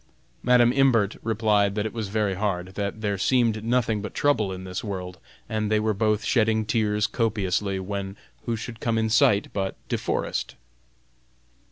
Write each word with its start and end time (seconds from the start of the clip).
Madam 0.41 0.73
Imbert 0.73 1.17
replied 1.21 1.75
that 1.75 1.85
it 1.85 1.93
was 1.93 2.07
very 2.07 2.33
hard; 2.33 2.69
that 2.73 3.01
there 3.01 3.19
seemed 3.19 3.63
nothing 3.63 4.01
but 4.01 4.15
trouble 4.15 4.51
in 4.51 4.63
this 4.63 4.83
world, 4.83 5.19
and 5.47 5.69
they 5.71 5.79
were 5.79 5.93
both 5.93 6.23
shedding 6.23 6.65
tears 6.65 7.05
copiously, 7.05 7.79
when 7.79 8.17
who 8.47 8.55
should 8.55 8.79
come 8.79 8.97
in 8.97 9.11
sight 9.11 9.49
but 9.53 9.75
De 9.89 9.99
Forest? 9.99 10.55